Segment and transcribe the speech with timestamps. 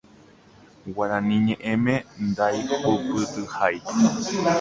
[0.93, 1.95] Guarani ñe'ẽme
[2.27, 3.77] ndaihupytyhái